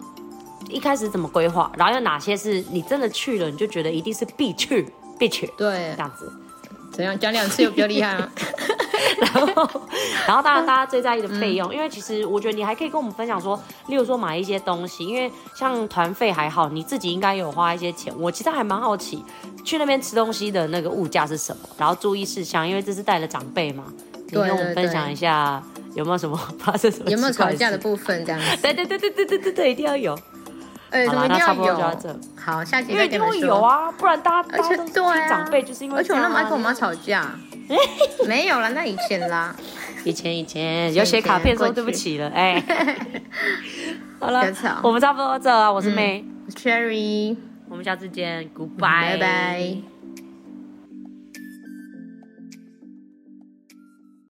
[0.69, 6.31] 一开始怎么规划，然后有哪些是你真的去了你就觉得一定是必去必去，对，这样子，
[6.91, 7.17] 怎样？
[7.17, 8.29] 讲两次又比较厉害啊？
[9.21, 9.81] 然后，
[10.27, 18.13] 然后当然大家最在意的费用，嗯、因为其实我觉得你还可以跟我们分享说，例如说买一些东西，因为像团费还好，你自己应该有花一些钱。
[18.17, 19.23] 我其实还蛮好奇，
[19.63, 23.85] 去那边吃东西的那个物价是什么，然后注意事项，因为这是带了长辈嘛，
[24.25, 25.61] 你跟我们分享一下
[25.93, 28.57] 有没有什么 发生什么有没有吵架的部分这样子？
[28.61, 30.17] 对对对对对对对对，一定要有。
[30.89, 31.75] 哎，怎么一定要有？
[32.37, 33.35] 好，下集再跟你们说。
[33.35, 37.29] 因为一定会有啊，不然大家而且对长辈就是因为，而且我那么爱跟我妈吵架。
[38.27, 39.55] 没有了，那以前啦，
[40.03, 42.63] 以前以前有写卡片说对不起了，哎，
[44.19, 44.41] 好了，
[44.83, 47.35] 我们差不多到这了，我是 May，我是 Cherry，
[47.69, 49.96] 我们下次见，Goodbye，拜拜。